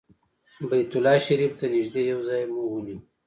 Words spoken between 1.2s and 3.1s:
شریفې ته نږدې یو ځای مو ونیو.